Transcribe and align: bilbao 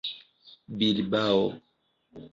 bilbao 0.77 1.53